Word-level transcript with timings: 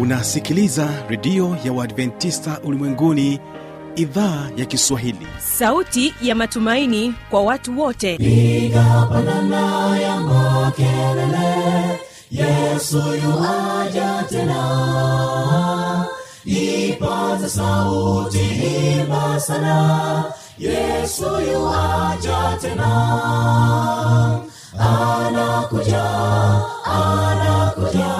unasikiliza 0.00 0.88
redio 1.08 1.56
ya 1.64 1.72
uadventista 1.72 2.60
ulimwenguni 2.64 3.40
idhaa 3.96 4.48
ya 4.56 4.64
kiswahili. 4.66 5.26
Sauti 5.38 6.14
ya 6.22 6.34
matumaini 6.34 7.14
kwa 7.30 7.42
watu 7.42 7.80
wote. 7.80 8.14
Igapanana 8.14 9.98
ya 10.00 10.20
makelele 10.20 12.00
yesu 12.30 12.96
yuaja 12.98 14.24
tena. 14.28 16.06
Ipata 16.44 17.48
sauti 17.48 18.38
himba 18.38 19.40
sana 19.40 20.24
yesu 20.58 21.24
yuaja 21.52 22.58
tena. 22.60 22.90
Anakuja 24.78 26.04
anakuja 26.84 28.19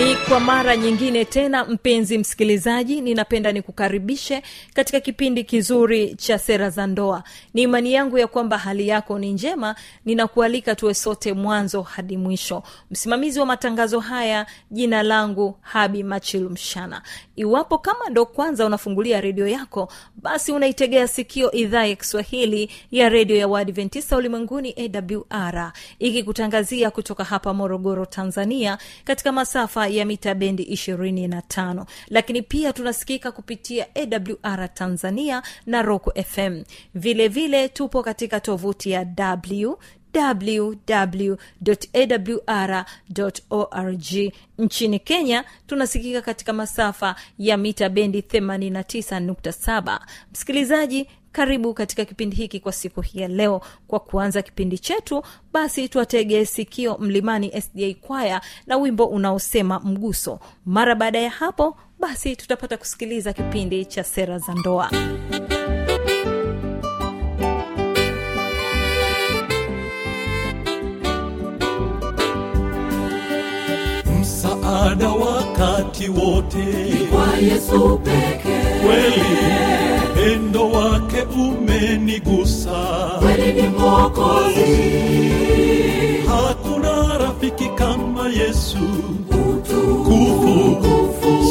ni 0.00 0.16
kwa 0.16 0.40
mara 0.40 0.76
nyingine 0.76 1.24
tena 1.24 1.64
mpenzi 1.64 2.18
msikilizaji 2.18 3.00
ninapenda 3.00 3.52
nikukaribishe 3.52 4.42
katika 4.74 5.00
kipindi 5.00 5.44
kizuri 5.44 6.14
cha 6.14 6.38
sera 6.38 6.70
za 6.70 6.86
ndoa. 6.86 7.22
Ni 7.54 7.62
imani 7.62 7.92
yangu 7.92 8.18
ya 8.18 8.26
kwamba 8.26 8.58
hali 8.58 8.88
yako 8.88 9.18
ni 9.18 9.32
njema 9.32 9.74
ninakualika 10.04 10.74
tuwe 10.74 10.94
sote 10.94 11.32
mwanzo 11.32 11.82
hadi 11.82 12.16
mwisho. 12.16 12.62
Msimamizi 12.90 13.40
wa 13.40 13.46
matangazo 13.46 14.00
haya 14.00 14.46
jina 14.70 15.02
langu 15.02 15.58
habi 15.60 16.02
machilu 16.02 16.50
mshana 16.50 17.02
iwapo 17.40 17.78
kama 17.78 18.08
ndo 18.08 18.26
kwanza 18.26 18.66
unafungulia 18.66 19.20
redio 19.20 19.48
yako 19.48 19.92
basi 20.16 20.52
unaitegea 20.52 21.08
sikio 21.08 21.52
idhaa 21.52 21.86
ya 21.86 21.96
kiswahili 21.96 22.70
ya 22.90 23.08
redio 23.08 23.36
ya 23.36 23.48
waadventista 23.48 24.16
ulimwenguni 24.16 24.74
awr 25.30 25.72
ikikutangazia 25.98 26.90
kutoka 26.90 27.24
hapa 27.24 27.54
morogoro 27.54 28.06
tanzania 28.06 28.78
katika 29.04 29.32
masafa 29.32 29.88
ya 29.88 30.04
mita 30.04 30.34
bendi 30.34 30.62
25 30.64 31.84
lakini 32.08 32.42
pia 32.42 32.72
tunasikika 32.72 33.32
kupitia 33.32 33.86
awr 33.94 34.74
tanzania 34.74 35.42
na 35.66 35.82
rock 35.82 36.14
fm 36.24 36.62
vilevile 36.94 37.28
vile 37.28 37.68
tupo 37.68 38.02
katika 38.02 38.40
tovuti 38.40 38.90
ya 38.90 39.06
w 39.16 39.78
www.awr.org 43.00 44.32
nchini 44.58 44.98
kenya 44.98 45.44
tunasikika 45.66 46.22
katika 46.22 46.52
masafa 46.52 47.16
ya 47.38 47.56
mita 47.56 47.88
bendi 47.88 48.20
89.7 48.20 50.00
msikilizaji 50.32 51.06
karibu 51.32 51.74
katika 51.74 52.04
kipindi 52.04 52.36
hiki 52.36 52.60
kwa 52.60 52.72
siku 52.72 53.00
hii 53.00 53.20
ya 53.20 53.28
leo. 53.28 53.60
Kwa 53.86 54.00
kuanza 54.00 54.42
kipindi 54.42 54.78
chetu 54.78 55.22
basi 55.52 55.88
tuwategee 55.88 56.44
sikio 56.44 56.98
mlimani 56.98 57.60
sda 57.62 57.94
kwaya 58.00 58.40
na 58.66 58.76
wimbo 58.76 59.04
unaosema 59.06 59.80
mguso. 59.80 60.40
Mara 60.66 60.94
baada 60.94 61.18
ya 61.20 61.30
hapo 61.30 61.76
basi 62.00 62.36
tutapata 62.36 62.76
kusikiliza 62.76 63.32
kipindi 63.32 63.84
cha 63.84 64.04
sera 64.04 64.38
za 64.38 64.54
ndoa 64.54 64.90
msaada 74.80 75.08
wakati 75.08 76.08
wote. 76.08 76.66
Kwa 77.12 77.36
yesu 77.36 77.98
pekee. 78.04 78.80
Kweli 78.86 79.24
upendo 80.10 80.70
wake 80.70 81.22
umenigusa. 81.22 82.70
Kweli 83.20 83.62
ni 83.62 83.68
mwokozi. 83.68 84.80
Hakuna 86.26 87.18
rafiki 87.18 87.68
kama 87.68 88.28
yesu. 88.28 88.78
Utukufu 89.30 90.68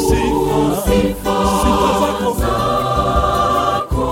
sifa 0.08 0.82
sifa 0.84 1.36
sifa 1.62 2.00
zako. 2.00 2.36
zako. 2.40 4.04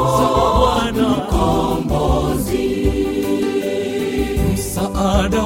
Bwana. 0.58 1.08
Kombozi 1.30 2.68
msaada 4.54 5.42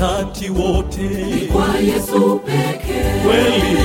wakati 0.00 0.50
wote. 0.50 1.08
Kwa 1.52 1.78
yesu 1.78 2.40
pekee. 2.46 3.20
Kweli 3.22 3.78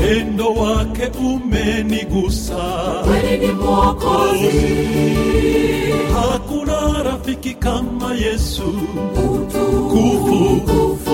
pendo 0.00 0.52
wake 0.54 1.10
umenigusa. 1.18 2.56
Kweli 3.04 3.46
ni 3.46 3.52
mwokozi. 3.52 4.50
Hakuna 6.14 7.02
rafiki 7.02 7.54
kama 7.54 8.14
yesu. 8.14 8.62
Utukufu 9.34 11.09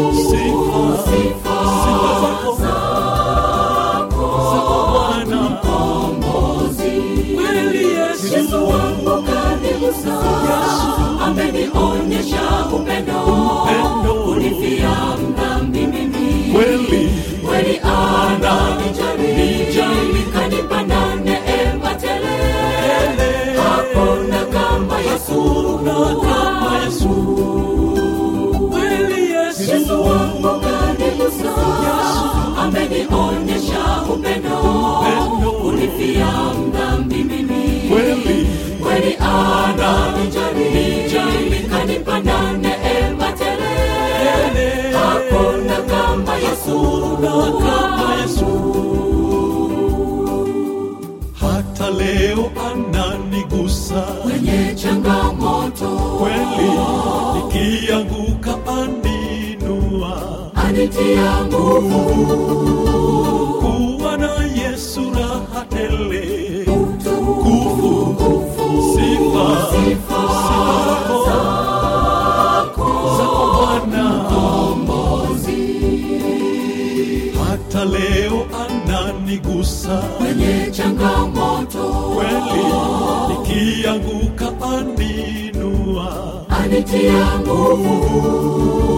amenionyesha 11.74 12.66
upendo. 12.72 13.12
Upendo. 13.62 14.14
kunifia 14.24 14.90
mdhambi 15.28 15.78
mimi 15.86 16.52
kweli. 16.52 17.10
Kweli 17.46 17.80
ana 17.82 18.76
Nijali. 18.78 20.22
kanipa 20.32 20.82
na 20.82 21.14
neema 21.14 21.94
tele. 21.94 22.36
Hakuna 23.56 24.44
kama 24.44 24.98
yesu. 25.00 25.80
Kama 26.22 26.78
yesu. 26.84 27.08
Kweli 28.70 29.30
yesu. 29.32 29.62
Yesu 29.72 30.02
wangu 30.02 30.60
kanigusa 30.60 31.54
amenionyesha 32.62 34.02
upendo. 34.14 34.58
Upendo. 34.58 35.15
Anitia 60.96 61.44
nguvu 61.44 62.00
kuwa 63.60 64.16
na 64.16 64.30
yesu 64.62 65.00
raha 65.14 65.64
tele. 65.68 66.62
Utukufu 66.62 68.44
sifa. 68.94 69.46
Sifa. 69.72 70.22
Zako 71.26 72.86
zako 73.16 73.56
bwana. 73.56 74.04
Mkombozi 74.14 75.62
hata 77.48 77.84
leo 77.84 78.46
ananigusa. 78.66 79.96
Kwenye 79.98 80.70
changamoto. 80.70 81.84
Kweli 82.14 82.64
nikianguka 83.28 84.52
aninua. 84.76 86.32
Anitia 86.48 87.26
nguvu 87.40 88.95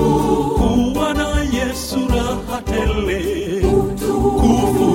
raha 2.58 2.62
tele 2.62 3.62
utukufu 3.66 4.88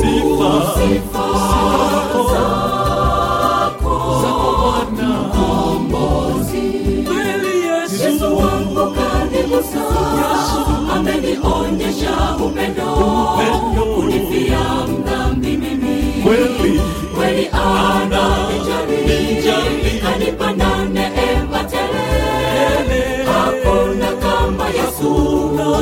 sifa 0.00 0.50
sifa 0.74 1.15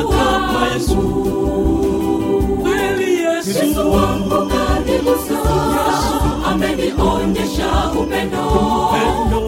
kama 0.03 0.67
Yesu. 0.75 0.97
Kweli 2.63 3.11
Yesu, 3.23 3.51
Yesu 3.67 3.93
wangu 3.93 4.39
karibu 4.51 5.15
sana, 5.29 5.85
amenionyesha 6.47 7.71
upendo, 8.01 8.45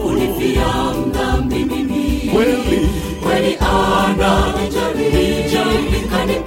kunifia 0.03 0.65
dhambi 1.13 1.55
mimi. 1.65 2.29
Kweli 2.33 2.89
kweli 3.23 3.57
ananijali, 3.59 5.07
kanipenda 6.11 6.46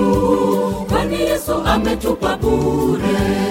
yesu 1.51 1.63
ametupa 1.65 2.37
bure 2.37 3.50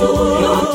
maisha 0.00 0.69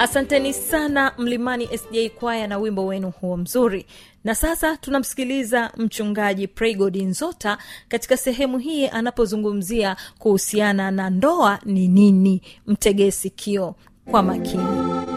asanteni 0.00 0.52
sana 0.54 1.12
mlimani 1.18 1.68
sj 1.78 2.08
kwaya 2.18 2.46
na 2.46 2.58
wimbo 2.58 2.86
wenu 2.86 3.10
huo 3.10 3.36
mzuri. 3.36 3.86
Na 4.24 4.34
sasa 4.34 4.76
tunamsikiliza 4.76 5.72
mchungaji 5.76 6.48
praygod 6.48 6.96
nzota 6.96 7.58
katika 7.88 8.16
sehemu 8.16 8.58
hii 8.58 8.86
anapozungumzia 8.88 9.96
kuhusiana 10.18 10.90
na 10.90 11.10
ndoa 11.10 11.58
ni 11.64 11.88
nini 11.88 12.42
mtegee 12.66 13.10
sikio 13.10 13.74
kwa 14.10 14.22
makini 14.22 15.09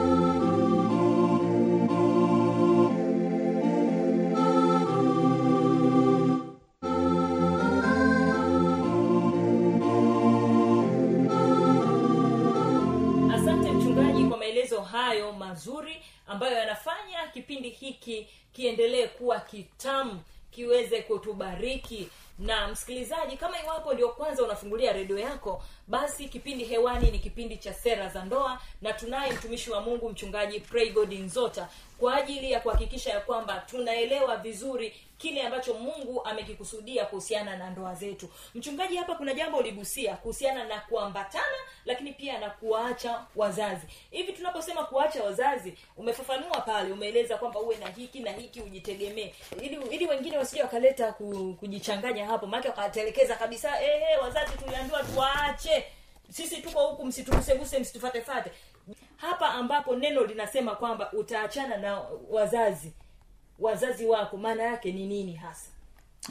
hayo 15.24 15.34
mazuri 15.36 16.04
ambayo 16.28 16.58
yanafanya 16.58 17.28
kipindi 17.34 17.70
hiki 17.70 18.28
kiendelee 18.54 19.08
kuwa 19.08 19.40
kitamu 19.40 20.22
kiweze 20.52 21.02
kutubariki. 21.02 22.10
Na 22.40 22.68
msikilizaji 22.68 23.38
kama 23.38 23.62
iwapo 23.64 23.94
ndio 23.94 24.10
kwanza 24.10 24.44
unafungulia 24.44 24.94
redio 24.94 25.20
yako 25.20 25.64
basi 25.88 26.30
kipindi 26.30 26.64
hewani 26.64 27.12
ni 27.12 27.20
kipindi 27.20 27.58
cha 27.58 27.74
sera 27.74 28.10
za 28.10 28.26
ndoa 28.26 28.60
na 28.82 28.94
tunaye 28.94 29.32
mtumishi 29.34 29.72
wa 29.72 29.82
mungu 29.82 30.10
mchungaji 30.10 30.60
praygod 30.60 31.14
nzota 31.14 31.70
kwa 32.00 32.16
ajili 32.16 32.52
ya 32.52 32.60
kuhakikisha 32.60 33.10
ya 33.10 33.20
kwamba 33.20 33.60
tunaelewa 33.70 34.38
vizuri 34.38 34.94
kile 35.18 35.42
ambacho 35.42 35.74
mungu 35.74 36.26
amekikusudia 36.26 37.06
kuhusiana 37.06 37.58
na 37.58 37.70
ndoa 37.70 37.96
zetu. 37.96 38.30
Mchungaji 38.56 38.96
hapa 38.98 39.16
kuna 39.16 39.34
jambo 39.34 39.58
uligusia 39.58 40.16
kuhusiana 40.16 40.64
na 40.64 40.80
kuambatana 40.80 41.58
lakini 41.86 42.12
pia 42.14 42.40
na 42.40 42.50
kuwaacha 42.50 43.26
wazazi. 43.36 43.88
Hivi 44.12 44.34
tunaposema 44.34 44.84
kuwaacha 44.84 45.24
wazazi 45.24 45.74
umefafanua 45.98 46.62
pale 46.62 46.92
umeeleza 46.94 47.38
kwamba 47.38 47.60
uwe 47.60 47.78
na 47.78 47.88
hiki 47.90 48.20
na 48.20 48.32
hiki 48.32 48.62
ujitegemee. 48.62 49.34
Ili 49.62 49.80
ili 49.92 50.08
wengine 50.08 50.38
wasije 50.38 50.62
wakaleta 50.64 51.12
ku, 51.14 51.56
kujichanganya 51.60 52.26
hapo 52.28 52.48
maake 52.48 52.68
wakatelekeza 52.68 53.36
kabisa 53.36 53.84
eh, 53.84 54.22
wazazi 54.22 54.52
tuliambiwa 54.58 55.04
tuwaache. 55.04 55.86
Sisi 56.30 56.62
tuko 56.62 56.88
huku 56.88 57.06
msituguseguse 57.06 57.80
msitufatefate 57.80 58.52
hapa 59.18 59.50
ambapo 59.50 59.96
neno 59.96 60.24
linasema 60.26 60.76
kwamba 60.76 61.12
utaachana 61.14 61.78
na 61.78 62.02
wazazi 62.30 62.94
wazazi 63.60 64.06
wako 64.06 64.38
maana 64.38 64.64
yake 64.64 64.92
ni 64.92 65.08
nini 65.08 65.34
hasa? 65.34 65.70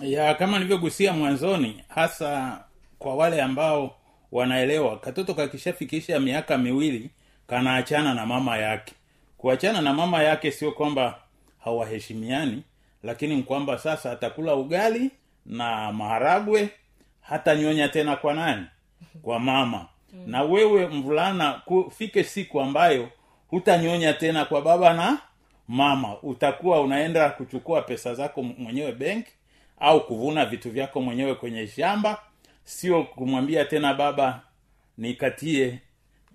Ya 0.00 0.34
kama 0.34 0.58
nilivyogusia 0.58 1.12
mwanzoni 1.12 1.84
hasa 1.88 2.64
kwa 2.98 3.14
wale 3.14 3.42
ambao 3.42 3.96
wanaelewa 4.32 4.98
katoto 4.98 5.34
kakishafikisha 5.34 6.20
miaka 6.20 6.58
miwili 6.58 7.10
kanaachana 7.46 8.14
na 8.14 8.26
mama 8.26 8.56
yake. 8.58 8.94
Kuachana 9.38 9.80
na 9.80 9.92
mama 9.94 10.22
yake 10.22 10.50
sio 10.50 10.72
kwamba 10.72 11.18
hawaheshimiani 11.64 12.62
lakini 13.02 13.36
ni 13.36 13.42
kwamba 13.42 13.78
sasa 13.78 14.12
atakula 14.12 14.54
ugali 14.54 15.10
na 15.46 15.92
maharagwe 15.92 16.68
hata 17.20 17.56
nyonya 17.56 17.88
tena 17.88 18.16
kwa 18.16 18.34
nani? 18.34 18.66
Kwa 19.22 19.38
mama 19.38 19.86
na 20.26 20.42
wewe 20.42 20.86
mvulana 20.86 21.52
kufike 21.64 22.24
siku 22.24 22.60
ambayo 22.60 23.08
hutanyonya 23.48 24.12
tena 24.12 24.44
kwa 24.44 24.62
baba 24.62 24.92
na 24.94 25.18
mama. 25.68 26.16
Utakuwa 26.22 26.80
unaenda 26.80 27.30
kuchukua 27.30 27.82
pesa 27.82 28.14
zako 28.14 28.42
mwenyewe 28.42 28.92
benki 28.92 29.32
au 29.80 30.06
kuvuna 30.06 30.44
vitu 30.46 30.70
vyako 30.70 31.00
mwenyewe 31.00 31.34
kwenye 31.34 31.66
shamba. 31.66 32.22
Sio 32.64 33.02
kumwambia 33.04 33.64
tena 33.64 33.94
baba 33.94 34.40
nikatie 34.98 35.78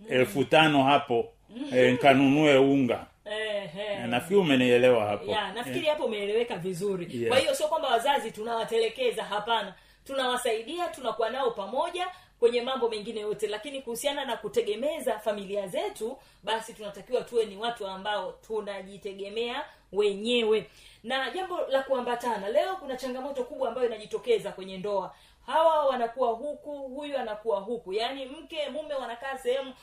elfu 0.09 0.43
tano 0.43 0.83
hapo 0.83 1.25
e, 1.73 1.91
nkanunue 1.91 2.57
unga. 2.57 3.05
Ehe. 3.25 4.07
nafikiri 4.07 4.39
umenielewa 4.39 5.05
hapo. 5.05 5.31
Ya 5.31 5.53
nafikiri 5.53 5.85
hapo 5.85 6.05
umeeleweka 6.05 6.57
vizuri. 6.57 7.07
Yeah. 7.13 7.27
kwa 7.29 7.37
hiyo 7.39 7.55
sio 7.55 7.67
kwamba 7.67 7.87
wazazi 7.87 8.31
tunawatelekeza 8.31 9.23
hapana. 9.23 9.73
Tunawasaidia 10.05 10.87
tunakuwa 10.87 11.29
nao 11.29 11.51
pamoja 11.51 12.07
kwenye 12.39 12.61
mambo 12.61 12.89
mengine 12.89 13.19
yote. 13.21 13.47
Lakini 13.47 13.81
kuhusiana 13.81 14.25
na 14.25 14.37
kutegemeza 14.37 15.19
familia 15.19 15.67
zetu 15.67 16.17
basi 16.43 16.73
tunatakiwa 16.73 17.21
tuwe 17.21 17.45
ni 17.45 17.57
watu 17.57 17.87
ambao 17.87 18.31
tunajitegemea 18.31 19.65
wenyewe. 19.91 20.69
Na 21.03 21.29
jambo 21.31 21.61
la 21.67 21.83
kuambatana 21.83 22.49
leo 22.49 22.75
kuna 22.75 22.95
changamoto 22.97 23.43
kubwa 23.43 23.69
ambayo 23.69 23.87
inajitokeza 23.87 24.51
kwenye 24.51 24.77
ndoa. 24.77 25.15
Hawa 25.45 25.85
wanakuwa 25.85 26.29
huku 26.31 26.71
huyu 26.77 27.17
anakuwa 27.17 27.59
huku. 27.59 27.93
Yaani 27.93 28.25
mke 28.25 28.69
mume 28.69 28.93
wanakaa 28.93 29.37
sehemu 29.37 29.73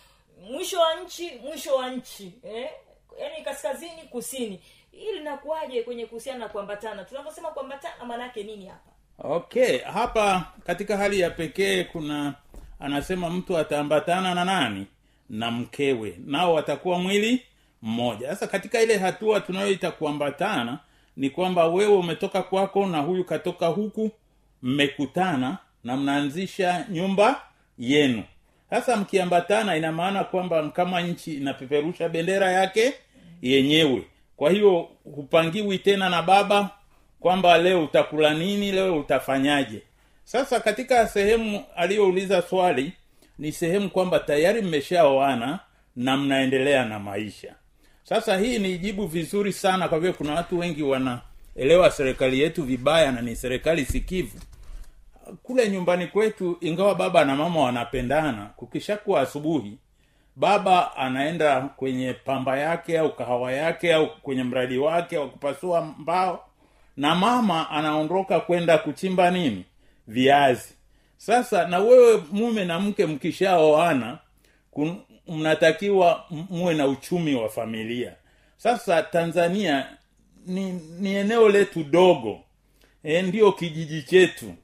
mwisho 0.51 0.81
wa 0.81 0.95
nchi 0.95 1.31
mwisho 1.43 1.77
wa 1.77 1.91
nchi 1.91 2.33
eh? 2.45 2.71
yaani 3.21 3.45
kaskazini 3.45 4.03
kusini. 4.03 4.61
Ili 4.93 5.13
linakuwaje 5.13 5.83
kwenye 5.83 6.07
kuhusiana 6.07 6.39
na 6.39 6.49
kuambatana? 6.49 7.05
Tunaposema 7.05 7.49
kuambatana 7.51 8.05
maanaake 8.05 8.43
nini 8.43 8.67
hapa? 8.67 8.91
Okay 9.19 9.79
hapa 9.79 10.53
katika 10.67 10.97
hali 10.97 11.21
ya 11.21 11.31
pekee 11.31 11.85
kuna 11.85 12.35
anasema 12.85 13.31
mtu 13.31 13.59
ataambatana 13.59 14.35
na 14.35 14.45
nani? 14.45 14.87
Na 15.31 15.50
mkewe. 15.50 16.19
Nao 16.26 16.55
watakuwa 16.55 16.99
mwili 16.99 17.43
mmoja. 17.83 18.29
Sasa 18.29 18.47
katika 18.47 18.83
ile 18.83 18.97
hatua 18.99 19.41
tunayoita 19.41 19.91
kuambatana 19.91 20.79
ni 21.17 21.31
kwamba 21.31 21.67
wewe 21.67 21.95
umetoka 21.97 22.43
kwako 22.43 22.87
na 22.87 22.99
huyu 22.99 23.25
katoka 23.25 23.67
huku 23.67 24.11
mmekutana 24.62 25.59
na 25.85 25.97
mnaanzisha 25.97 26.87
nyumba 26.91 27.43
yenu. 27.79 28.23
Sasa 28.71 28.97
mkiambatana 28.97 29.76
ina 29.76 29.93
maana 29.93 30.25
kwamba 30.25 30.69
kama 30.69 31.00
nchi 31.00 31.35
inapeperusha 31.35 32.09
bendera 32.09 32.53
yake 32.53 32.95
yenyewe. 33.43 34.03
Kwa 34.37 34.50
hiyo 34.50 34.88
hupangiwi 35.14 35.79
tena 35.79 36.09
na 36.11 36.23
baba 36.23 36.71
kwamba 37.21 37.59
leo 37.59 37.85
utakula 37.85 38.35
nini 38.35 38.73
leo 38.73 38.97
utafanyaje 38.99 39.83
sasa 40.25 40.61
katika 40.61 41.09
sehemu 41.09 41.64
aliyouliza 41.76 42.43
swali 42.43 42.93
ni 43.38 43.52
sehemu 43.52 43.90
kwamba 43.90 44.19
tayari 44.19 44.62
mmeshaoana 44.62 45.61
na 45.97 46.16
mnaendelea 46.16 46.85
na 46.85 46.99
maisha. 46.99 47.54
Sasa 48.02 48.38
hii 48.38 48.59
ni 48.59 48.78
jibu 48.78 49.07
vizuri 49.07 49.52
sana 49.52 49.88
kwa 49.88 50.00
vile 50.00 50.12
kuna 50.12 50.35
watu 50.35 50.59
wengi 50.59 50.83
wanaelewa 50.83 51.90
serikali 51.90 52.40
yetu 52.40 52.62
vibaya 52.62 53.12
na 53.12 53.21
ni 53.21 53.37
serikali 53.37 53.85
sikivu. 53.85 54.38
Kule 55.43 55.69
nyumbani 55.71 56.07
kwetu 56.07 56.57
ingawa 56.61 56.95
baba 56.95 57.25
na 57.25 57.37
mama 57.37 57.61
wanapendana 57.61 58.47
kukishakuwa 58.57 59.21
asubuhi 59.21 59.78
baba 60.37 60.97
anaenda 60.97 61.61
kwenye 61.61 62.12
pamba 62.12 62.59
yake 62.59 62.99
au 62.99 63.16
kahawa 63.16 63.52
yake 63.52 63.95
au 63.95 64.16
kwenye 64.21 64.45
mradi 64.45 64.78
wake 64.78 65.19
wa 65.19 65.28
kupasua 65.28 65.81
mbao 65.99 66.45
na 66.97 67.14
mama 67.14 67.71
anaondoka 67.71 68.40
kwenda 68.40 68.78
kuchimba 68.78 69.31
nini 69.31 69.64
viazi. 70.09 70.75
Sasa 71.17 71.69
na 71.69 71.79
wewe 71.79 72.23
mume 72.33 72.65
na 72.65 72.81
mke 72.81 73.07
mkishaoana 73.07 74.19
mnatakiwa 75.29 76.25
muwe 76.31 76.75
na 76.75 76.87
uchumi 76.87 77.35
wa 77.35 77.49
familia. 77.49 78.13
Sasa 78.57 79.03
tanzania 79.03 79.87
ni, 80.47 80.73
ni 81.01 81.15
eneo 81.15 81.49
letu 81.49 81.85
dogo. 81.85 82.41
E, 83.03 83.23
ndiyo 83.23 83.53
kijiji 83.53 84.03
chetu. 84.03 84.55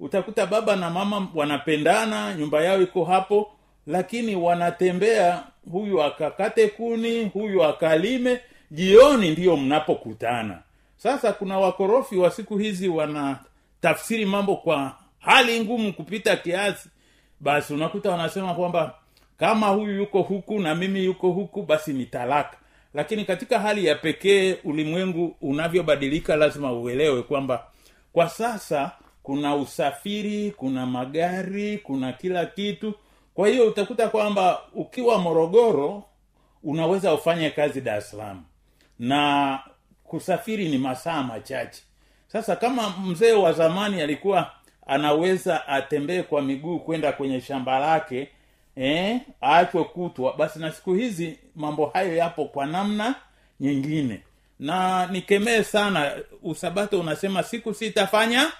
Utakuta 0.00 0.46
baba 0.46 0.76
na 0.76 0.90
mama 0.90 1.28
wanapendana 1.34 2.34
nyumba 2.34 2.64
yao 2.64 2.82
iko 2.82 3.04
hapo 3.04 3.52
lakini 3.86 4.36
wanatembea 4.36 5.42
huyu 5.72 6.02
akakate 6.02 6.68
kuni 6.68 7.24
huyu 7.24 7.64
akalime 7.64 8.40
jioni 8.70 9.30
ndiyo 9.30 9.56
mnapokutana. 9.56 10.62
Sasa 10.96 11.32
kuna 11.32 11.58
wakorofi 11.58 12.16
wa 12.16 12.30
siku 12.30 12.58
hizi 12.58 12.88
wanatafsiri 13.82 14.26
mambo 14.26 14.56
kwa 14.56 14.96
hali 15.18 15.60
ngumu 15.60 15.92
kupita 15.92 16.36
kiasi 16.36 16.88
basi 17.40 17.74
unakuta 17.74 18.10
wanasema 18.10 18.54
kwamba 18.54 18.94
kama 19.38 19.68
huyu 19.68 19.96
yuko 19.96 20.22
huku 20.22 20.58
na 20.60 20.74
mimi 20.74 21.04
yuko 21.04 21.30
huku 21.30 21.62
basi 21.62 21.92
ni 21.92 22.06
talaka. 22.06 22.56
Lakini 22.94 23.24
katika 23.24 23.58
hali 23.58 23.84
ya 23.86 23.94
pekee 23.94 24.56
ulimwengu 24.64 25.36
unavyobadilika 25.40 26.36
lazima 26.36 26.72
uelewe 26.72 27.22
kwamba 27.22 27.66
kwa 28.12 28.28
sasa 28.28 28.90
kuna 29.22 29.54
usafiri 29.56 30.50
kuna 30.50 30.86
magari 30.86 31.78
kuna 31.78 32.12
kila 32.12 32.46
kitu. 32.46 32.94
Kwa 33.34 33.48
hiyo 33.48 33.68
utakuta 33.68 34.08
kwamba 34.08 34.60
ukiwa 34.74 35.18
morogoro 35.18 36.04
unaweza 36.62 37.14
ufanye 37.14 37.50
kazi 37.50 37.80
dar 37.80 38.02
salaam. 38.02 38.44
Na 38.98 39.58
kusafiri 40.04 40.68
ni 40.68 40.78
masaa 40.78 41.22
machache 41.22 41.82
sasa 42.32 42.56
kama 42.56 42.90
mzee 42.90 43.32
wa 43.32 43.52
zamani 43.52 44.00
alikuwa 44.02 44.50
anaweza 44.86 45.68
atembee 45.68 46.22
kwa 46.22 46.42
miguu 46.42 46.78
kwenda 46.78 47.12
kwenye 47.12 47.40
shamba 47.40 47.78
lake 47.78 48.28
eh, 48.76 49.20
aachwe 49.42 49.84
kutwa 49.84 50.36
basi 50.36 50.58
na 50.58 50.72
siku 50.72 50.94
hizi 50.94 51.38
mambo 51.56 51.86
hayo 51.86 52.16
yapo 52.16 52.44
kwa 52.44 52.66
namna 52.66 53.14
nyingine. 53.60 54.20
Na 54.58 55.06
nikemee 55.06 55.62
sana 55.62 56.12
usabato 56.42 57.00
unasema 57.00 57.42
siku 57.42 57.74
sitafanya 57.74 58.52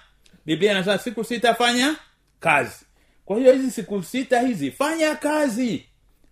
biblia 0.45 0.71
inasema 0.71 0.97
siku 0.97 1.23
sitafanya 1.23 1.95
kazi. 2.39 2.85
Kwa 3.25 3.37
hiyo 3.37 3.53
hizi 3.53 3.71
siku 3.71 4.03
sita 4.03 4.39
hizi 4.41 4.71
fanya 4.71 5.15
kazi. 5.15 5.85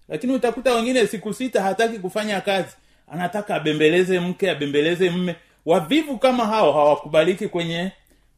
Lakini 0.07 0.33
utakuta 0.33 0.73
wengine 0.75 1.07
siku 1.07 1.33
sita 1.33 1.61
hataki 1.63 1.99
kufanya 1.99 2.41
kazi. 2.41 2.75
Anataka 3.11 3.55
abembeleze 3.55 4.19
mke 4.19 4.51
abembeleze 4.51 5.09
mme 5.09 5.35
wavivu 5.65 6.17
kama 6.17 6.45
hao 6.45 6.71
hawakubaliki 6.73 7.47
kwenye 7.47 7.91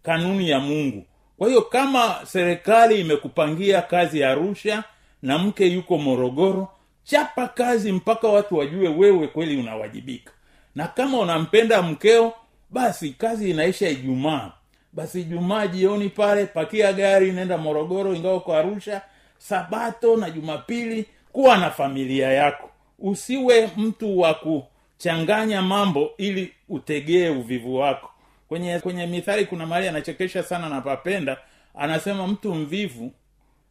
kanuni 0.04 0.50
ya 0.50 0.60
mungu. 0.60 1.06
Kwa 1.38 1.48
hiyo 1.48 1.62
kama 1.62 2.16
serikali 2.26 3.02
imekupangia 3.02 3.82
kazi 3.82 4.20
ya 4.20 4.32
arusha 4.32 4.84
na 5.22 5.38
mke 5.38 5.66
yuko 5.68 5.98
morogoro 5.98 6.68
chapa 7.04 7.48
kazi 7.48 7.92
mpaka 7.92 8.28
watu 8.28 8.58
wajue 8.58 8.88
wewe 8.90 9.28
kweli 9.28 9.58
unawajibika. 9.58 10.32
Na 10.76 10.88
kama 10.88 11.20
unampenda 11.20 11.82
mkeo 11.82 12.34
basi 12.70 13.10
kazi 13.10 13.50
inaisha 13.50 13.90
ijumaa. 13.90 14.52
Basi 14.94 15.22
ijumaa 15.22 15.68
jioni 15.68 16.10
pale 16.10 16.46
pakia 16.46 16.94
gari 16.94 17.32
nenda 17.32 17.58
morogoro 17.58 18.14
ingawa 18.16 18.40
kwa 18.40 18.58
arusha 18.60 19.02
sabato 19.38 20.18
na 20.18 20.30
jumapili 20.30 21.06
kuwa 21.32 21.58
na 21.58 21.72
familia 21.72 22.32
yako. 22.32 22.70
Usiwe 23.00 23.70
mtu 23.78 24.20
wa 24.20 24.34
kuchanganya 24.34 25.62
mambo 25.62 26.12
ili 26.18 26.54
utegee 26.72 27.30
uvivu 27.30 27.76
wako. 27.76 28.10
Kwenye 28.48 28.80
kwenye 28.80 29.06
mithali 29.08 29.46
kuna 29.46 29.66
mahali 29.66 29.88
anachekesha 29.88 30.44
sana 30.44 30.70
napapenda 30.70 31.38
anasema 31.76 32.28
mtu 32.28 32.56
mvivu 32.56 33.12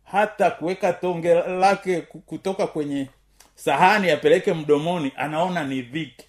hata 0.04 0.50
kuweka 0.50 0.92
tonge 0.92 1.35
lake 1.35 2.00
kutoka 2.00 2.66
kwenye 2.66 3.07
sahani 3.54 4.11
apeleke 4.11 4.52
mdomoni 4.52 5.12
anaona 5.16 5.64
ni 5.64 5.83
dhiki. 5.83 6.26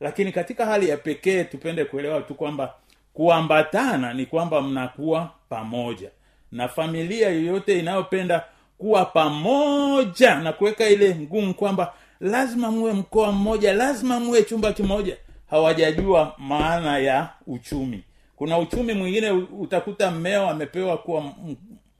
Lakini 0.00 0.32
katika 0.32 0.66
hali 0.66 0.88
ya 0.88 0.96
pekee 0.96 1.44
tupende 1.44 1.84
kuelewa 1.84 2.20
tu 2.20 2.34
kwamba 2.34 2.74
kuambatana 3.14 4.14
ni 4.14 4.26
kwamba 4.26 4.62
mnakuwa 4.62 5.30
pamoja. 5.48 6.10
Na 6.52 6.68
familia 6.68 7.28
yoyote 7.28 7.78
inayopenda 7.78 8.44
kuwa 8.78 9.04
pamoja 9.04 10.34
na 10.34 10.52
kuweka 10.52 10.88
ile 10.88 11.14
ngumu 11.14 11.54
kwamba 11.54 11.94
lazima 12.20 12.70
muwe 12.70 12.92
mkoa 12.92 13.32
mmoja 13.32 13.72
lazima 13.72 14.20
muwe 14.20 14.42
chumba 14.42 14.72
kimoja 14.72 15.16
hawajajua 15.54 16.34
maana 16.38 16.98
ya 16.98 17.28
uchumi. 17.46 18.04
Kuna 18.36 18.58
uchumi 18.58 18.92
mwingine 18.94 19.30
utakuta 19.30 20.10
mmeo 20.10 20.50
amepewa 20.50 20.98
kuwa 20.98 21.32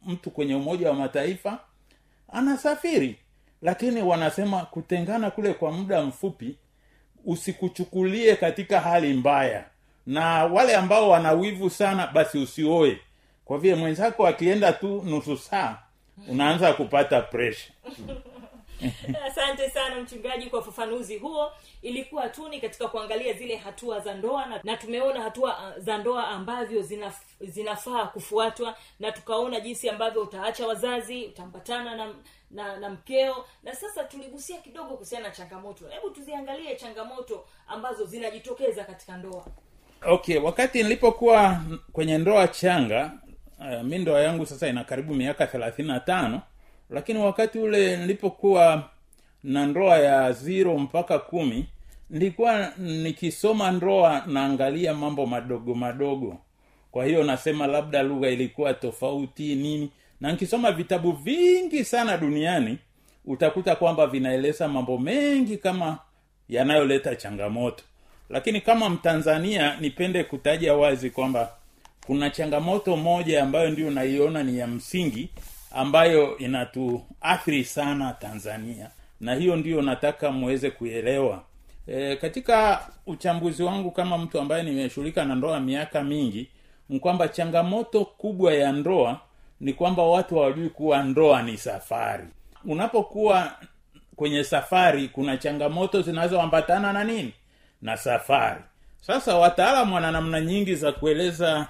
mtu 0.07 0.31
kwenye 0.31 0.55
umoja 0.55 0.89
wa 0.89 0.95
mataifa 0.95 1.59
anasafiri. 2.33 3.17
Lakini 3.63 4.03
wanasema 4.03 4.61
kutengana 4.65 5.31
kule 5.31 5.53
kwa 5.55 5.73
muda 5.73 6.03
mfupi 6.03 6.57
usikuchukulie 7.25 8.37
katika 8.37 8.81
hali 8.81 9.15
mbaya. 9.15 9.65
Na 10.07 10.45
wale 10.45 10.77
ambao 10.77 11.09
wana 11.11 11.33
wivu 11.33 11.71
sana 11.71 12.07
basi 12.07 12.39
usioe. 12.39 12.99
Kwa 13.45 13.59
vile 13.59 13.75
mwenzako 13.75 14.27
akienda 14.27 14.73
tu 14.73 15.03
nusu 15.07 15.37
saa 15.37 15.79
unaanza 16.29 16.73
kupata 16.73 17.21
presha 17.21 17.71
asante 19.27 19.71
sana 19.71 20.01
mchungaji 20.01 20.47
kwa 20.47 20.59
ufafanuzi 20.61 21.17
huo. 21.19 21.53
Ilikuwa 21.83 22.29
tu 22.29 22.49
ni 22.49 22.61
katika 22.61 22.89
kuangalia 22.89 23.33
zile 23.33 23.57
hatua 23.57 24.01
za 24.01 24.15
ndoa 24.15 24.47
na, 24.47 24.61
na 24.65 24.77
tumeona 24.77 25.23
hatua 25.23 25.59
uh, 25.59 25.83
za 25.83 25.99
ndoa 25.99 26.29
ambavyo 26.29 26.83
zinaf, 26.83 27.21
zinafaa 27.41 28.07
kufuatwa 28.07 28.77
na 29.01 29.13
tukaona 29.13 29.61
jinsi 29.61 29.89
ambavyo 29.91 30.23
utaacha 30.23 30.67
wazazi 30.67 31.25
utaambatana 31.27 31.97
na 31.97 32.15
na 32.51 32.77
na 32.77 32.91
mkeo. 32.91 33.45
Na 33.63 33.75
sasa 33.75 34.05
tuligusia 34.05 34.59
kidogo 34.59 34.89
kuhusiana 34.91 35.29
na 35.29 35.35
changamoto. 35.35 35.89
Hebu 35.89 36.11
tuziangalie 36.11 36.77
changamoto 36.77 37.45
ambazo 37.69 38.05
zinajitokeza 38.05 38.85
katika 38.85 39.17
ndoa. 39.17 39.47
Okay 40.07 40.39
wakati 40.39 40.83
nilipokuwa 40.83 41.61
kwenye 41.93 42.19
ndoa 42.19 42.49
changa 42.49 43.13
uh, 43.59 43.83
mi 43.83 43.99
ndoa 43.99 44.21
yangu 44.21 44.47
sasa 44.47 44.69
ina 44.69 44.85
karibu 44.85 45.15
miaka 45.15 45.47
thelathini 45.47 45.89
na 45.89 46.01
tano 46.01 46.43
lakini 46.91 47.19
wakati 47.19 47.59
ule 47.59 47.97
nilipokuwa 47.97 48.91
na 49.45 49.67
ndoa 49.67 49.99
ya 49.99 50.33
ziro 50.33 50.79
mpaka 50.79 51.19
kumi 51.19 51.67
nilikuwa 52.11 52.73
nikisoma 52.79 53.71
ndoa 53.71 54.23
naangalia 54.27 54.95
mambo 54.95 55.27
madogo 55.27 55.75
madogo. 55.75 56.39
Kwa 56.91 57.05
hiyo 57.05 57.25
nasema 57.25 57.67
labda 57.67 58.03
lugha 58.03 58.29
ilikuwa 58.29 58.75
tofauti 58.75 59.55
nini. 59.55 59.91
Na 60.21 60.33
nikisoma 60.33 60.73
vitabu 60.73 61.13
vingi 61.13 61.85
sana 61.85 62.17
duniani 62.17 62.79
utakuta 63.25 63.77
kwamba 63.77 64.07
vinaeleza 64.07 64.69
mambo 64.69 64.99
mengi 64.99 65.57
kama 65.57 65.99
yanayoleta 66.49 67.17
changamoto. 67.17 67.85
Lakini 68.31 68.61
kama 68.61 68.89
mtanzania 68.89 69.77
nipende 69.81 70.25
kutaja 70.25 70.75
wazi 70.75 71.11
kwamba 71.11 71.53
kuna 72.07 72.31
changamoto 72.31 72.97
moja 72.97 73.43
ambayo 73.43 73.71
ndio 73.71 73.91
naiona 73.91 74.43
ni 74.43 74.59
ya 74.59 74.67
msingi 74.67 75.29
ambayo 75.75 76.39
inatuathiri 76.39 77.65
sana 77.65 78.13
tanzania. 78.13 78.91
Na 79.21 79.35
hiyo 79.35 79.57
ndiyo 79.57 79.83
nataka 79.83 80.31
muweze 80.33 80.71
kuelewa 80.71 81.43
e, 81.87 82.17
katika 82.17 82.87
uchambuzi 83.07 83.63
wangu 83.63 83.91
kama 83.91 84.19
mtu 84.19 84.41
ambaye 84.41 84.63
nimeshughulika 84.63 85.25
na 85.25 85.35
ndoa 85.35 85.61
miaka 85.61 86.03
mingi 86.05 86.49
ni 86.89 87.01
kwamba 87.01 87.29
changamoto 87.29 88.05
kubwa 88.05 88.55
ya 88.55 88.73
ndoa 88.73 89.21
ni 89.61 89.73
kwamba 89.73 90.03
watu 90.03 90.35
hawajui 90.35 90.69
kuwa 90.69 91.03
ndoa 91.03 91.43
ni 91.43 91.57
safari. 91.57 92.25
Unapokuwa 92.65 93.53
kwenye 94.17 94.45
safari 94.45 95.09
kuna 95.09 95.37
changamoto 95.37 96.03
zinazoambatana 96.03 96.93
na 96.93 97.05
nini? 97.05 97.33
Na 97.83 97.97
safari. 97.97 98.61
Sasa 99.01 99.37
wataalamu 99.37 99.95
wana 99.95 100.11
namna 100.11 100.41
nyingi 100.41 100.75
za 100.75 100.93
kueleza 100.93 101.67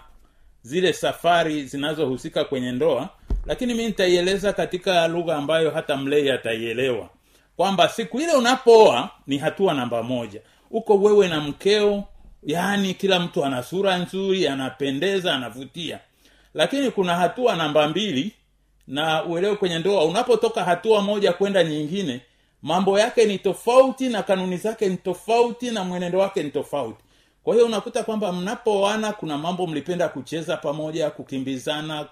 zile 0.63 0.93
safari 0.93 1.65
zinazohusika 1.65 2.45
kwenye 2.45 2.73
ndoa 2.73 3.09
lakini 3.47 3.75
mi 3.75 3.87
nitaieleza 3.87 4.53
katika 4.53 5.09
lugha 5.09 5.37
ambayo 5.37 5.71
hata 5.71 5.97
mlei 5.97 6.31
ataielewa. 6.31 7.09
Kwamba 7.57 7.89
siku 7.89 8.21
ile 8.21 8.33
unapooa 8.33 9.11
ni 9.27 9.39
hatua 9.39 9.75
namba 9.75 10.03
moja. 10.03 10.41
Uko 10.71 10.95
wewe 10.97 11.29
na 11.29 11.41
mkeo 11.41 12.05
yaani 12.43 12.95
kila 12.95 13.21
mtu 13.21 13.45
ana 13.45 13.63
sura 13.63 13.99
nzuri 13.99 14.49
anapendeza 14.49 15.35
anavutia. 15.35 15.99
Lakini 16.55 16.91
kuna 16.91 17.17
hatua 17.17 17.57
namba 17.57 17.89
mbili 17.89 18.33
na 18.87 19.25
uelewe 19.25 19.57
kwenye 19.57 19.79
ndoa 19.79 20.05
unapotoka 20.05 20.65
hatua 20.65 21.01
moja 21.03 21.33
kwenda 21.33 21.65
nyingine 21.65 22.21
mambo 22.63 22.99
yake 22.99 23.25
ni 23.25 23.39
tofauti 23.39 24.09
na 24.09 24.23
kanuni 24.23 24.57
zake 24.57 24.89
ni 24.89 24.97
tofauti 24.97 25.71
na 25.71 25.85
mwenendo 25.85 26.19
wake 26.19 26.43
ni 26.43 26.51
tofauti. 26.51 27.05
Kwa 27.45 27.55
hiyo 27.55 27.67
unakuta 27.67 28.03
kwamba 28.03 28.33
mnapoana 28.33 29.13
kuna 29.13 29.39
mambo 29.39 29.67
mlipenda 29.67 30.09
kucheza 30.09 30.57
pamoja 30.57 31.11
kukimbizana 31.11 32.05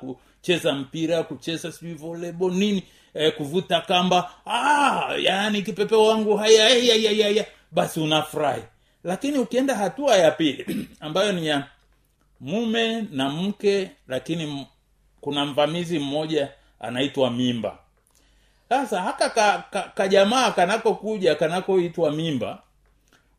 kucheza 0.42 0.72
mpira 0.74 1.22
kucheza 1.22 1.72
sijui 1.72 1.94
volebo 1.94 2.50
nini 2.50 2.82
eh, 3.14 3.36
kuvuta 3.36 3.80
kamba. 3.80 4.30
Ah, 4.46 5.14
yaani 5.18 5.62
kipepeo 5.62 6.04
wangu 6.06 6.36
haya 6.36 6.64
haya 6.68 6.94
haya 6.94 7.24
haya 7.24 7.46
basi 7.72 8.00
unafurahi. 8.00 8.62
Lakini 9.04 9.38
ukienda 9.38 9.74
hatua 9.74 10.16
ya 10.16 10.30
pili 10.30 10.88
ambayo 11.00 11.32
ni 11.32 11.46
ya 11.46 11.66
mume 12.40 13.02
na 13.10 13.30
mke 13.30 13.90
lakini 14.08 14.66
kuna 15.20 15.46
mvamizi 15.46 15.98
mmoja 15.98 16.48
anaitwa 16.80 17.30
mimba. 17.30 17.78
Sasa 18.68 19.02
haka 19.02 19.30
ka, 19.30 19.64
ka 19.70 19.82
kajamaa 19.94 20.50
kanakokuja 20.50 21.34
kanakoitwa 21.34 22.12
mimba 22.12 22.62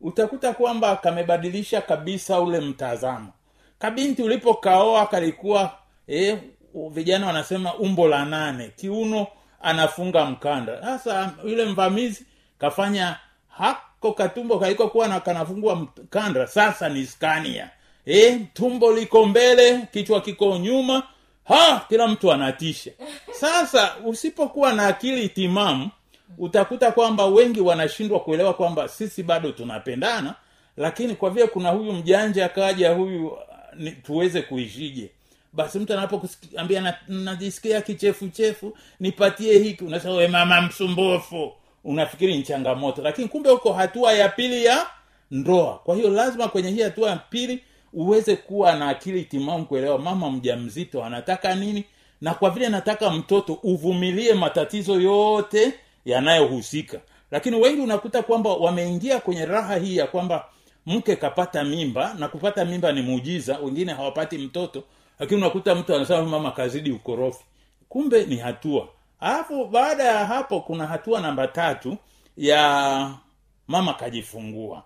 utakuta 0.00 0.52
kwamba 0.52 0.96
kamebadilisha 0.96 1.80
kabisa 1.80 2.40
ule 2.40 2.60
mtazamo. 2.60 3.32
Kabinti 3.78 4.22
ulipokaoa 4.22 5.06
kalikuwa 5.06 5.78
eh, 6.06 6.38
vijana 6.74 7.26
wanasema 7.26 7.74
umbo 7.74 8.08
la 8.08 8.24
nane 8.24 8.70
kiuno 8.76 9.26
anafunga 9.62 10.24
mkanda. 10.24 10.82
Sasa 10.82 11.32
yule 11.44 11.64
mvamizi 11.64 12.24
kafanya 12.58 13.16
hako 13.48 14.12
katumbo 14.12 14.58
kalikokuwa 14.58 15.08
na 15.08 15.20
kanafungua 15.20 15.74
mkanda. 15.76 16.46
Sasa 16.46 16.88
ni 16.88 17.06
skania. 17.06 17.70
E, 18.06 18.38
tumbo 18.54 18.92
liko 18.92 19.26
mbele 19.26 19.88
kichwa 19.92 20.20
kiko 20.20 20.56
nyuma. 20.58 21.02
Ha 21.44 21.84
kila 21.88 22.08
mtu 22.08 22.32
anatisha. 22.32 22.90
Sasa 23.32 23.94
usipokuwa 24.04 24.72
na 24.72 24.86
akili 24.86 25.28
timamu 25.28 25.90
utakuta 26.38 26.92
kwamba 26.92 27.26
wengi 27.26 27.60
wanashindwa 27.60 28.20
kuelewa 28.20 28.54
kwamba 28.54 28.88
sisi 28.88 29.22
bado 29.22 29.52
tunapendana 29.52 30.34
lakini 30.76 31.14
kwa 31.14 31.30
vile 31.30 31.46
kuna 31.46 31.70
huyu 31.70 31.92
mjanja 31.92 32.44
akaja 32.46 32.90
huyu 32.94 33.38
ni, 33.76 33.90
tuweze 33.92 34.42
kuishije 34.42 35.10
basi 35.54 35.78
mtu 35.78 35.92
anapokuambia 35.92 36.80
na- 36.80 36.96
najisikia 37.08 37.80
kichefuchefu 37.80 38.76
nipatie 39.00 39.58
hiki. 39.58 39.84
Unasema 39.84 40.14
we 40.14 40.28
mama 40.28 40.62
msumbufu. 40.62 41.52
Unafikiri 41.84 42.36
ni 42.36 42.42
changamoto. 42.42 43.02
Lakini 43.02 43.28
kumbe 43.28 43.50
uko 43.50 43.72
hatua 43.72 44.12
ya 44.12 44.28
pili 44.28 44.64
ya 44.64 44.86
ndoa. 45.30 45.78
Kwa 45.84 45.94
hiyo 45.96 46.08
lazima 46.10 46.48
kwenye 46.48 46.70
hii 46.70 46.82
hatua 46.82 47.10
ya 47.10 47.16
pili 47.16 47.62
uweze 47.92 48.36
kuwa 48.36 48.76
na 48.76 48.88
akili 48.88 49.24
timamu 49.24 49.66
kuelewa 49.66 49.98
mama 49.98 50.30
mjamzito 50.30 51.04
anataka 51.04 51.54
nini 51.54 51.84
na 52.20 52.34
kwa 52.34 52.50
vile 52.50 52.68
nataka 52.68 53.10
mtoto 53.10 53.52
uvumilie 53.62 54.34
matatizo 54.34 55.00
yote 55.00 55.72
yanayohusika. 56.04 57.00
Lakini 57.30 57.56
wengi 57.56 57.80
unakuta 57.80 58.22
kwamba 58.22 58.50
wameingia 58.54 59.20
kwenye 59.20 59.46
raha 59.46 59.76
hii 59.76 59.96
ya 59.96 60.06
kwamba 60.06 60.44
mke 60.86 61.16
kapata 61.16 61.64
mimba 61.64 62.14
na 62.18 62.28
kupata 62.28 62.64
mimba 62.64 62.92
ni 62.92 63.02
muujiza 63.02 63.58
wengine 63.58 63.92
hawapati 63.92 64.38
mtoto 64.38 64.82
lakini 65.18 65.40
unakuta 65.40 65.74
mtu 65.74 65.94
anasema 65.94 66.22
mama 66.22 66.50
kazidi 66.50 66.90
ukorofi. 66.90 67.44
Kumbe 67.88 68.24
ni 68.26 68.36
hatua. 68.36 68.88
Alafu 69.20 69.64
baada 69.66 70.04
ya 70.04 70.26
hapo 70.26 70.60
kuna 70.60 70.86
hatua 70.86 71.20
namba 71.20 71.48
tatu 71.48 71.96
ya 72.36 73.14
mama 73.68 73.94
kajifungua. 73.94 74.82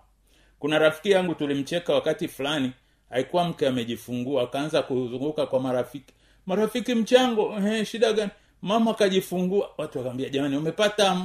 Kuna 0.59 0.79
rafiki 0.79 1.11
yangu 1.11 1.35
tulimcheka 1.35 1.93
wakati 1.93 2.27
fulani 2.27 2.71
alikuwa 3.09 3.43
mke 3.43 3.67
amejifungua 3.67 4.43
akaanza 4.43 4.81
kuzunguka 4.81 5.45
kwa 5.45 5.59
marafiki. 5.59 6.13
Marafiki 6.45 6.95
mchango 6.95 7.59
he, 7.59 7.85
shida 7.85 8.13
gani? 8.13 8.31
Mama 8.61 8.93
kajifungua. 8.93 9.69
Watu 9.77 9.97
wakaambia 9.97 10.29
jamani 10.29 10.57
umepata 10.57 11.21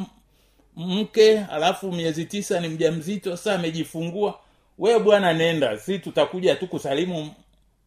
mke 0.77 1.39
alafu 1.39 1.93
miezi 1.93 2.25
tisa 2.25 2.61
ni 2.61 2.69
mjamzito 2.69 3.37
sasa 3.37 3.55
amejifungua. 3.55 4.39
We 4.79 4.99
bwana 4.99 5.33
nenda 5.33 5.79
si 5.79 5.99
tutakuja 5.99 6.57
tu 6.57 6.67
kusalimu 6.67 7.31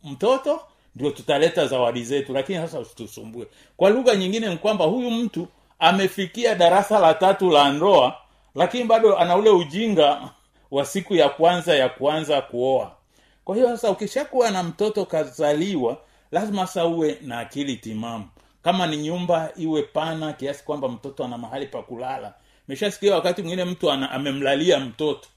mtoto 0.03 0.61
ndio 0.97 1.11
tutaleta 1.11 1.67
zawadi 1.67 2.03
zetu 2.03 2.33
lakini 2.33 2.57
sasa 2.59 2.79
usitusumbue. 2.79 3.47
Kwa 3.77 3.89
lugha 3.89 4.15
nyingine 4.15 4.49
ni 4.49 4.57
kwamba 4.57 4.85
huyu 4.85 5.11
mtu 5.11 5.47
amefikia 5.79 6.55
darasa 6.55 6.99
la 6.99 7.13
tatu 7.13 7.51
la 7.51 7.71
ndoa 7.71 8.15
lakini 8.55 8.83
bado 8.83 9.17
ana 9.17 9.35
ule 9.35 9.49
ujinga 9.49 10.29
wa 10.71 10.85
siku 10.85 11.15
ya 11.15 11.29
kwanza 11.29 11.75
ya 11.75 11.89
kuanza 11.89 12.41
kuoa. 12.41 12.91
Kwa 13.45 13.55
hiyo 13.55 13.67
sasa 13.67 13.91
ukishakuwa 13.91 14.51
na 14.51 14.63
mtoto 14.63 15.05
kazaliwa 15.05 15.97
lazima 16.31 16.67
sasa 16.67 16.85
uwe 16.85 17.17
na 17.21 17.39
akili 17.39 17.75
timamu. 17.75 18.25
Kama 18.63 18.87
ni 18.87 18.97
nyumba 18.97 19.49
iwe 19.55 19.83
pana 19.83 20.33
kiasi 20.33 20.63
kwamba 20.63 20.89
mtoto 20.89 21.25
ana 21.25 21.37
mahali 21.37 21.65
pa 21.67 21.81
kulala. 21.81 22.33
Meshasikia 22.67 23.15
wakati 23.15 23.41
mwingine 23.41 23.65
mtu 23.65 23.91
ana, 23.91 24.11
amemlalia 24.11 24.79
mtoto. 24.79 25.27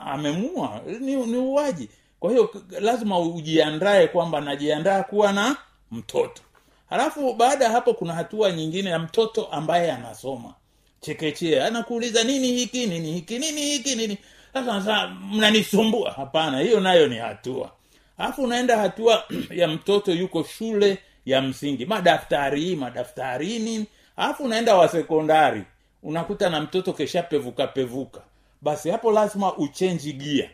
Amemua. 0.00 0.80
Ni, 1.00 1.16
ni 1.16 1.36
uwaji 1.36 1.88
kwa 2.20 2.30
hiyo 2.30 2.50
lazima 2.80 3.18
ujiandae 3.18 4.06
kwamba 4.06 4.40
najiandaa 4.40 5.02
kuwa 5.02 5.32
na 5.32 5.56
mtoto. 5.90 6.42
Halafu 6.90 7.34
baada 7.34 7.64
ya 7.64 7.70
hapo 7.70 7.94
kuna 7.94 8.14
hatua 8.14 8.52
nyingine 8.52 8.90
ya 8.90 8.98
mtoto 8.98 9.44
ambaye 9.46 9.92
anasoma. 9.92 10.54
Chekechea 11.00 11.66
anakuuliza 11.66 12.24
nini 12.24 12.52
hiki 12.52 12.86
nini 12.86 13.12
hiki 13.12 13.38
nini 13.38 13.60
hiki 13.60 13.94
nini? 13.94 14.18
Sasa 14.52 14.80
sasa 14.80 15.08
mnanisumbua? 15.08 16.10
Hapana 16.12 16.58
hiyo 16.60 16.80
nayo 16.80 17.06
ni 17.06 17.16
hatua. 17.16 17.72
Alafu 18.18 18.42
unaenda 18.42 18.76
hatua 18.78 19.24
ya 19.50 19.68
mtoto 19.68 20.12
yuko 20.12 20.42
shule 20.44 20.98
ya 21.26 21.42
msingi. 21.42 21.86
Madaftari 21.86 22.76
madaftari 22.76 23.58
nini 23.58 23.86
alafu 24.16 24.44
unaenda 24.44 24.76
wa 24.76 24.88
sekondari. 24.88 25.62
Unakuta 26.02 26.50
na 26.50 26.60
mtoto 26.60 26.92
keshapevuka 26.92 27.66
pevuka 27.66 28.20
basi 28.62 28.90
hapo 28.90 29.12
lazima 29.12 29.56
uchenji 29.56 30.12
gia 30.12 30.50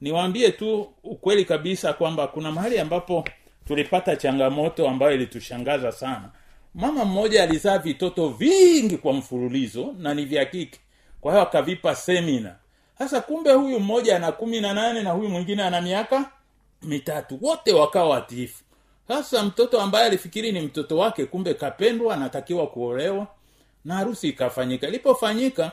niwaambie 0.00 0.50
tu 0.52 0.92
ukweli 1.04 1.44
kabisa 1.44 1.92
kwamba 1.92 2.26
kuna 2.26 2.52
mahali 2.52 2.78
ambapo 2.78 3.24
tulipata 3.66 4.16
changamoto 4.16 4.88
ambayo 4.88 5.12
ilitushangaza 5.14 5.92
sana. 5.92 6.30
Mama 6.74 7.04
mmoja 7.04 7.42
alizaa 7.42 7.78
vitoto 7.78 8.28
vingi 8.28 8.96
kwa 8.96 9.12
mfululizo 9.12 9.94
na 9.98 10.14
ni 10.14 10.24
vya 10.24 10.44
kike. 10.44 10.80
Kwa 11.20 11.32
hiyo 11.32 11.42
akavipa 11.42 11.94
semina. 11.94 12.56
Sasa 12.98 13.20
kumbe 13.20 13.52
huyu 13.52 13.80
mmoja 13.80 14.16
ana 14.16 14.32
kumi 14.32 14.60
na 14.60 14.74
nane 14.74 15.02
na 15.02 15.10
huyu 15.10 15.28
mwingine 15.28 15.62
ana 15.62 15.80
miaka 15.80 16.30
mitatu. 16.82 17.38
Wote 17.42 17.72
wakawa 17.72 18.08
watiifu. 18.08 18.64
Sasa 19.08 19.42
mtoto 19.42 19.80
ambaye 19.80 20.06
alifikiri 20.06 20.52
ni 20.52 20.60
mtoto 20.60 20.98
wake 20.98 21.24
kumbe 21.26 21.54
kapendwa 21.54 22.14
anatakiwa 22.14 22.66
kuolewa 22.66 23.26
na 23.84 23.94
harusi 23.94 24.28
ikafanyika. 24.28 24.88
Ilipofanyika 24.88 25.72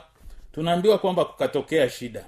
tunaambiwa 0.51 0.97
kwamba 0.97 1.25
kukatokea 1.25 1.89
shida 1.89 2.25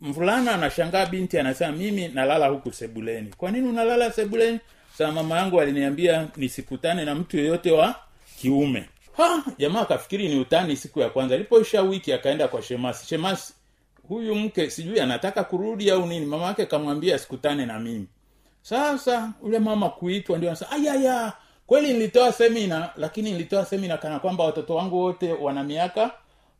mvulana 0.00 0.52
anashangaa 0.54 1.06
binti 1.06 1.38
anasema 1.38 1.72
mimi 1.72 2.08
nalala 2.08 2.46
huku 2.48 2.72
sebuleni. 2.72 3.30
Kwa 3.36 3.50
nini 3.50 3.68
unalala 3.68 4.10
sebuleni? 4.12 4.60
Saa 4.98 5.12
mama 5.12 5.36
yangu 5.38 5.60
aliniambia 5.60 6.28
nisikutane 6.36 7.04
na 7.04 7.14
mtu 7.14 7.36
yeyote 7.36 7.70
wa 7.70 7.94
kiume. 8.40 8.88
Jamaa 9.58 9.80
akafikiri 9.80 10.28
ni 10.28 10.40
utani 10.40 10.76
siku 10.76 11.00
ya 11.00 11.10
kwanza. 11.10 11.34
Ilipoisha 11.34 11.82
wiki 11.82 12.12
akaenda 12.12 12.48
kwa 12.48 12.62
shemasi. 12.62 13.06
Shemasi 13.06 13.54
huyu 14.08 14.34
mke 14.34 14.70
sijui 14.70 15.00
anataka 15.00 15.44
kurudi 15.44 15.90
au 15.90 16.06
nini? 16.06 16.26
Mama 16.26 16.44
yake 16.46 16.66
kamwambia 16.66 17.14
asikutane 17.14 17.66
na 17.66 17.78
mimi. 17.80 18.06
Sasa 18.62 19.32
ule 19.42 19.58
mama 19.58 19.88
kuitwa 19.88 20.38
ndio 20.38 20.50
anasema 20.50 20.70
ayaya 20.72 21.32
kweli 21.66 21.92
nilitoa 21.92 22.32
semina 22.32 22.90
lakini 22.96 23.32
nilitoa 23.32 23.64
semina 23.64 23.96
kana 23.96 24.18
kwamba 24.18 24.44
watoto 24.44 24.74
wangu 24.74 24.98
wote 25.00 25.32
wana 25.32 25.64
miaka 25.64 26.10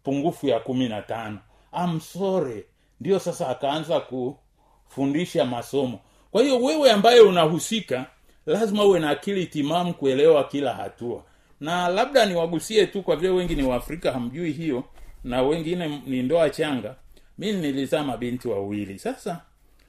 pungufu 0.05 0.47
ya 0.49 0.61
kumi 0.61 0.89
na 0.89 1.03
tano. 1.03 1.39
Amsore 1.73 2.65
ndio 3.01 3.19
sasa 3.19 3.49
akaanza 3.49 4.01
kufundisha 4.01 5.45
masomo. 5.45 6.01
Kwa 6.31 6.43
hiyo 6.43 6.59
wewe 6.63 6.91
ambaye 6.91 7.21
unahusika 7.21 8.07
lazima 8.47 8.85
uwe 8.85 9.01
na 9.01 9.11
akili 9.11 9.47
timamu 9.47 9.95
kuelewa 9.95 10.45
kila 10.45 10.75
hatua. 10.75 11.23
Na 11.61 11.89
labda 11.89 12.27
niwagusie 12.27 12.87
tu 12.87 13.03
kwa 13.03 13.17
vile 13.17 13.33
wengi 13.33 13.55
ni 13.55 13.63
waafrika 13.63 14.13
hamjui 14.13 14.53
hiyo 14.53 14.85
na 15.25 15.43
wengine 15.43 16.03
ni 16.07 16.23
ndoa 16.23 16.51
changa. 16.51 16.95
Mi 17.39 17.53
nilizaa 17.53 18.03
mabinti 18.03 18.49
wawili. 18.49 18.99
Sasa 18.99 19.41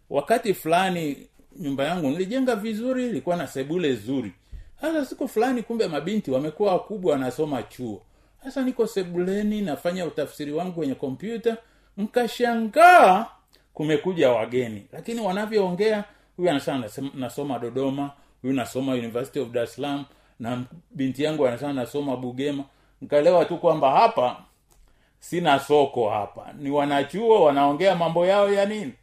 wakati 0.09 0.53
fulani 0.53 1.27
nyumba 1.59 1.83
yangu 1.85 2.09
nilijenga 2.09 2.55
vizuri 2.55 3.05
ilikuwa 3.05 3.35
na 3.35 3.47
sebule 3.47 3.95
zuri. 3.95 4.31
Sasa 4.81 5.05
siku 5.05 5.27
fulani 5.27 5.63
kumbe 5.63 5.87
mabinti 5.87 6.31
wamekuwa 6.31 6.71
wakubwa 6.73 7.11
wanasoma 7.11 7.63
chuo. 7.63 8.01
Sasa 8.43 8.61
niko 8.63 8.87
sebuleni 8.87 9.61
nafanya 9.61 10.05
utafsiri 10.05 10.51
wangu 10.51 10.71
kwenye 10.73 10.95
kompyuta 10.95 11.57
mkashangaa 11.97 13.25
kumekuja 13.73 14.31
wageni. 14.31 14.85
Lakini 14.91 15.21
wanavyoongea 15.21 16.03
huyu 16.37 16.49
anasema 16.49 16.77
nasema- 16.77 17.11
nasoma 17.15 17.59
dodoma 17.59 18.11
huyu 18.41 18.53
nasoma 18.53 18.93
university 18.93 19.39
of 19.39 19.49
dar 19.49 19.63
es 19.63 19.73
salaam 19.75 20.05
na 20.39 20.63
binti 20.91 21.23
yangu 21.23 21.47
anasema 21.47 21.73
nasoma 21.73 22.17
bugema. 22.17 22.63
Nkaelewa 23.01 23.45
tu 23.45 23.57
kwamba 23.57 23.91
hapa 23.91 24.37
sina 25.19 25.59
soko 25.59 26.09
hapa. 26.09 26.53
Ni 26.59 26.69
wanachuo 26.71 27.43
wanaongea 27.43 27.95
mambo 27.95 28.25
yao 28.25 28.53
ya 28.53 28.65
nini. 28.65 28.93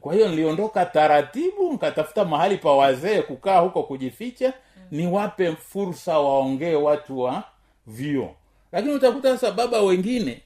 Kwa 0.00 0.14
hiyo 0.14 0.28
niliondoka 0.28 0.86
taratibu 0.86 1.72
nkatafuta 1.72 2.24
mahali 2.24 2.56
pa 2.56 2.72
wazee 2.72 3.22
kukaa 3.22 3.58
huko 3.58 3.82
kujificha 3.82 4.52
niwape 4.90 5.52
fursa 5.56 6.18
waongee 6.18 6.74
watu 6.74 7.18
wa 7.20 7.42
vyo 7.86 8.30
lakini 8.72 8.94
utakuta 8.94 9.38
sasa 9.38 9.52
baba 9.52 9.80
wengine 9.82 10.42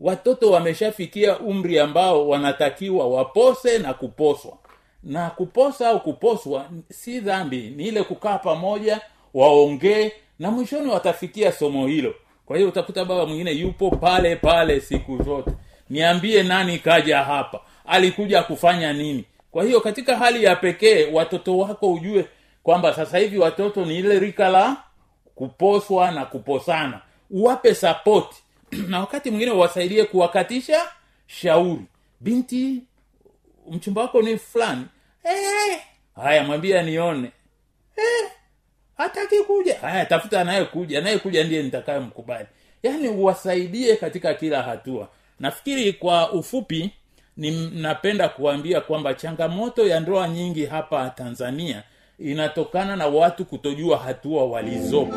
watoto 0.00 0.50
wameshafikia 0.50 1.38
umri 1.38 1.78
ambao 1.78 2.28
wanatakiwa 2.28 3.08
wapose 3.08 3.78
na 3.78 3.94
kuposwa. 3.94 4.52
Na 5.02 5.30
kuposa 5.30 5.88
au 5.88 6.00
kuposwa 6.00 6.66
si 6.90 7.20
dhambi 7.20 7.72
ni 7.76 7.84
ile 7.88 8.02
kukaa 8.02 8.38
pamoja 8.38 9.00
waongee 9.34 10.12
na 10.38 10.50
mwishoni 10.50 10.90
watafikia 10.90 11.52
somo 11.52 11.86
hilo. 11.86 12.14
Kwa 12.46 12.56
hiyo 12.56 12.68
utakuta 12.68 13.04
baba 13.04 13.26
mwingine 13.26 13.50
yupo 13.52 13.90
pale 13.90 14.36
pale 14.36 14.80
siku 14.80 15.22
zote. 15.22 15.50
Niambie 15.90 16.42
nani 16.42 16.78
kaja 16.78 17.18
hapa? 17.22 17.60
Alikuja 17.86 18.42
kufanya 18.42 18.92
nini? 18.92 19.24
Kwa 19.50 19.64
hiyo 19.64 19.80
katika 19.80 20.16
hali 20.16 20.44
ya 20.44 20.56
pekee 20.56 21.04
watoto 21.12 21.58
wako 21.58 21.92
ujue 21.92 22.24
kwamba 22.62 22.94
sasa 22.94 23.18
hivi 23.18 23.38
watoto 23.38 23.84
ni 23.84 23.98
ile 23.98 24.18
rika 24.18 24.48
la 24.48 24.76
kuposwa 25.34 26.10
na 26.10 26.24
kuposana. 26.24 27.00
Uwape 27.30 27.74
sapoti 27.74 28.36
na 28.88 29.00
wakati 29.00 29.30
mwingine 29.30 29.50
wasaidie 29.52 30.04
kuwakatisha 30.04 30.80
shauri. 31.26 31.82
Binti 32.20 32.82
mchumba 33.70 34.02
wako 34.02 34.22
ni 34.22 34.38
fulani. 34.38 34.84
Eh, 35.24 35.80
haya 36.16 36.44
mwambie 36.44 36.82
nione 36.82 37.30
eh, 37.96 38.30
hataki 38.96 39.38
kuja. 39.38 39.78
Haya 39.78 40.06
tafuta 40.06 40.40
anayekuja. 40.40 40.98
Anayekuja 40.98 41.44
ndiye 41.44 41.62
nitakaye 41.62 42.00
mkubali 42.00 42.46
yaani 42.82 43.08
uwasaidie 43.08 43.96
katika 43.96 44.34
kila 44.34 44.62
hatua. 44.62 45.08
Nafikiri 45.40 45.92
kwa 45.92 46.32
ufupi 46.32 46.90
ni 47.36 47.70
napenda 47.70 48.28
kuambia 48.28 48.80
kwamba 48.80 49.14
changamoto 49.14 49.86
ya 49.86 50.00
ndoa 50.00 50.28
nyingi 50.28 50.66
hapa 50.66 51.10
tanzania 51.10 51.82
inatokana 52.18 52.96
na 52.96 53.06
watu 53.06 53.44
kutojua 53.44 53.98
hatua 53.98 54.44
walizopo 54.46 55.16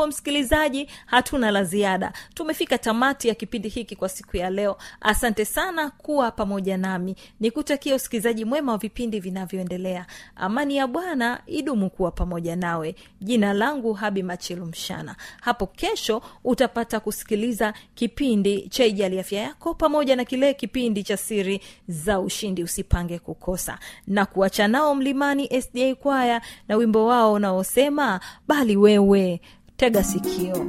hapo 0.00 0.08
msikilizaji 0.08 0.88
hatuna 1.06 1.50
la 1.50 1.64
ziada. 1.64 2.12
Tumefika 2.34 2.78
tamati 2.78 3.28
ya 3.28 3.34
kipindi 3.34 3.68
hiki 3.68 3.96
kwa 3.96 4.08
siku 4.08 4.36
ya 4.36 4.50
leo. 4.50 4.76
Asante 5.00 5.44
sana 5.44 5.90
kuwa 5.90 6.30
pamoja 6.30 6.76
nami. 6.76 7.16
Nikutakia 7.40 7.94
usikilizaji 7.94 8.44
mwema 8.44 8.72
wa 8.72 8.78
vipindi 8.78 9.20
vinavyoendelea. 9.20 10.06
Amani 10.36 10.76
ya 10.76 10.86
bwana 10.86 11.40
idumu 11.46 11.90
kuwa 11.90 12.10
pamoja 12.10 12.56
nawe. 12.56 12.94
Jina 13.20 13.52
langu 13.52 13.92
habi 13.92 14.22
machilu 14.22 14.66
mshana. 14.66 15.16
Hapo 15.40 15.66
kesho 15.66 16.22
utapata 16.44 17.00
kusikiliza 17.00 17.74
kipindi 17.94 18.68
cha 18.68 18.84
ijali 18.84 19.20
afya 19.20 19.40
yako 19.42 19.74
pamoja 19.74 20.16
na 20.16 20.24
kile 20.24 20.54
kipindi 20.54 21.02
cha 21.02 21.16
siri 21.16 21.60
za 21.88 22.20
ushindi 22.20 22.62
usipange 22.62 23.18
kukosa. 23.18 23.78
Na 24.06 24.26
kuacha 24.26 24.68
nao 24.68 24.94
mlimani 24.94 25.62
sda 25.62 25.94
kwaya 25.94 26.40
na 26.68 26.76
wimbo 26.76 27.06
wao 27.06 27.32
unaosema 27.32 28.20
bali 28.48 28.76
wewe 28.76 29.40
tega 29.80 30.02
sikio 30.04 30.66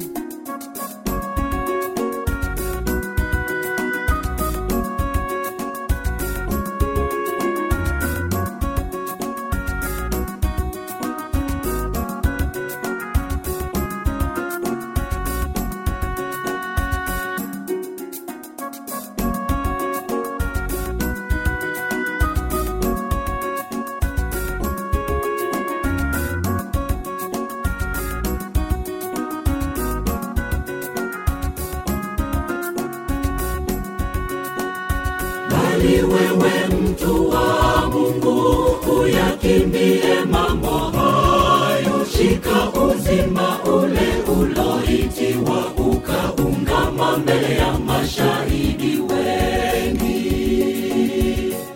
bali 35.82 36.02
wewe 36.04 36.52
mtu 36.82 37.30
wa 37.30 37.89
mungu 37.91 38.56
uyakimbie 39.02 40.15
mambo 40.32 40.70
hayo. 40.70 42.06
Shika 42.17 42.70
uzima 42.82 43.58
ule 43.65 44.08
uloitiwa 44.39 45.65
ukaungama 45.78 47.17
mbele 47.17 47.56
ya 47.56 47.74
mashahidi 47.80 48.98
wengi. 49.02 50.22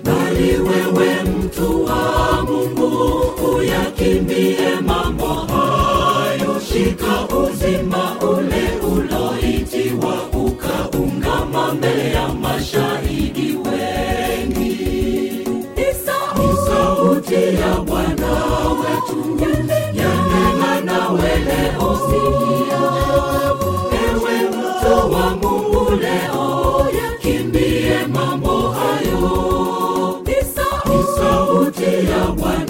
Bali 0.04 0.58
wewe 0.58 1.24
mtu 1.24 1.86
wa 1.86 2.44
mungu 2.44 3.20
uyakimbie 3.58 4.70
mambo 4.86 5.26
hayo. 5.28 6.60
Shika 6.74 7.28
uzima 7.38 8.16
ule 8.22 8.64
uloitiwa 8.94 10.16
ukaungama 10.34 11.74
mbele 11.74 12.12
ya 12.12 12.28
mashahidi 12.28 13.42
wengi 13.42 13.95
mapenzi 17.36 17.62
ya 17.62 17.76
Bwana 17.82 18.32
wetu. 18.82 19.38
Yanena 19.94 20.82
nawe 20.82 21.30
leo, 21.40 22.00
sikia 22.08 22.82
ewe 24.08 24.50
mtu 24.50 25.14
wa 25.14 25.30
Mungu 25.36 25.92
leo, 26.02 26.88
kimbie 27.22 28.08
mambo 28.14 28.70
hayo, 28.72 30.22
ni 30.26 30.36
sauti 31.16 31.84
ya 32.12 32.26
Bwana. 32.32 32.65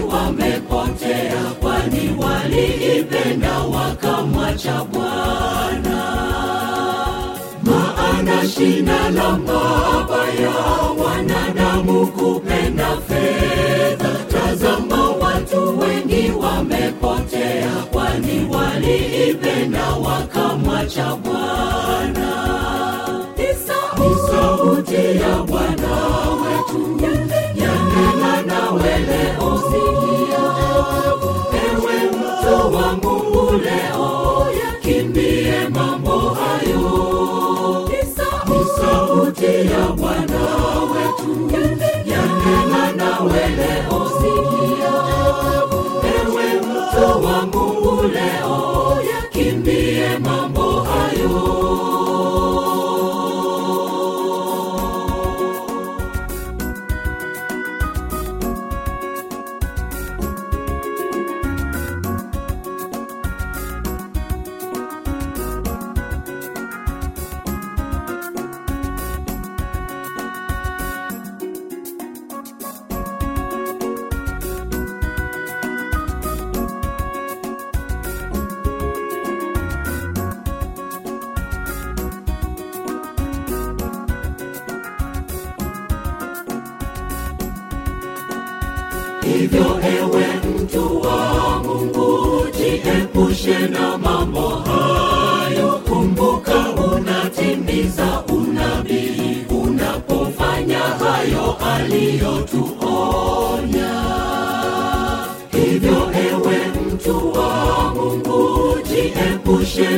Wamepotea 0.00 1.42
kwani 1.60 2.16
waliipenda 2.22 3.58
wakamwacha 3.58 4.84
bwana. 4.84 6.04
Maana 7.62 8.48
shina 8.48 9.10
la 9.10 9.30
mabaya 9.38 10.50
wanadamu 11.04 12.06
kupenda 12.06 12.88
fedha. 13.08 14.08
Tazama 14.32 15.10
watu 15.10 15.78
wengi 15.78 16.30
wamepotea 16.30 17.70
kwani 17.92 18.48
waliipenda 18.54 19.86
wakamwacha 19.90 21.16
bwana. 21.16 22.28
Ni 23.36 24.14
sauti 24.26 24.94
ya 25.20 25.36
bwana 25.42 25.94
wetu 26.42 26.78
nawe 42.96 43.42
leo 48.14 48.98
yakimbie 49.10 50.18
mambo 50.18 50.66
hayo 50.80 51.67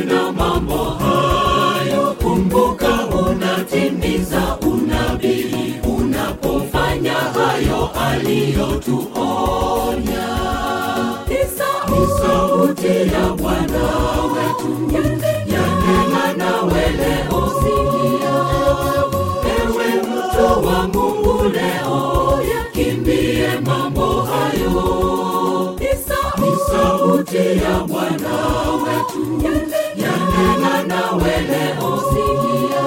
na 0.05 0.31
mambo 0.31 0.77
hayo 0.83 2.15
kumbuka 2.23 3.07
unatimiza 3.07 4.57
unabii. 4.67 5.75
Unapofanya 5.97 7.13
hayo 7.13 7.89
aliyotuonya. 8.11 10.27
Ni 11.29 11.37
sauti 12.19 12.87
ya 13.13 13.25
bwana 13.37 13.83
wetu. 14.33 14.71
Yanena 15.47 16.33
nawe 16.37 16.89
leo 16.89 17.51
sikia 17.59 18.35
ewe 19.63 19.87
mtu 20.01 20.45
wa 20.67 20.79
mungu 20.87 21.35
leo 21.53 21.99
yakimbie 22.55 23.49
mambo 23.65 24.07
hayo 24.21 24.75
yote 27.33 27.57
ya 27.63 27.79
Bwana 27.87 28.33
wetu 28.83 29.41
yanena 29.95 30.83
nawe 30.87 31.41
leo, 31.41 32.03
sikia 32.09 32.85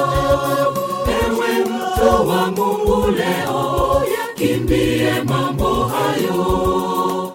ewe 1.27 1.65
mto 1.65 2.27
wa 2.29 2.47
Mungu 2.51 3.11
leo, 3.11 4.03
kimbie 4.35 5.13
mambo 5.25 5.85
hayo. 5.85 7.33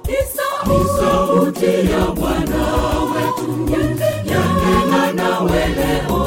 Ni 0.67 0.75
sauti 0.97 1.65
ya 1.91 2.05
Bwana 2.15 2.65
wetu 3.13 3.69
yanena 4.25 5.13
nawe 5.13 5.67
leo 5.67 6.18